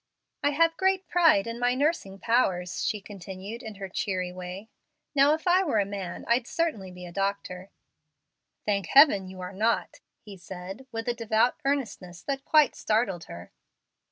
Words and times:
"I 0.41 0.49
have 0.49 0.75
great 0.77 1.05
pride 1.07 1.45
in 1.45 1.59
my 1.59 1.75
nursing 1.75 2.17
powers," 2.17 2.83
she 2.83 3.01
continued, 3.01 3.61
in 3.61 3.75
her 3.75 3.87
cheery 3.87 4.31
way. 4.33 4.67
"Now, 5.13 5.35
if 5.35 5.47
I 5.47 5.61
were 5.63 5.77
a 5.79 5.85
man, 5.85 6.25
I'd 6.27 6.47
certainly 6.47 6.89
be 6.89 7.05
a 7.05 7.11
doctor." 7.11 7.69
"Thank 8.65 8.87
Heaven 8.87 9.27
you 9.27 9.41
are 9.41 9.53
not!" 9.53 9.99
he 10.23 10.37
said, 10.37 10.87
with 10.91 11.07
a 11.07 11.13
devout 11.13 11.57
earnestness 11.65 12.23
that 12.23 12.45
quite 12.45 12.75
startled 12.75 13.25
her. 13.25 13.51